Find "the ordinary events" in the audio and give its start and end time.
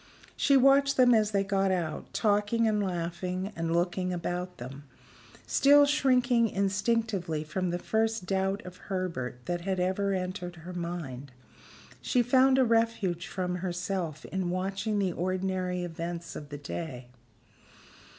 14.97-16.35